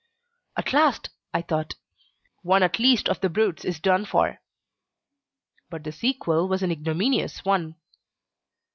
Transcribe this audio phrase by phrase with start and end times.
[0.57, 1.75] "At last," I thought,
[2.41, 4.39] "one at least of the brutes is done for."
[5.69, 7.75] But the sequel was an ignominious one.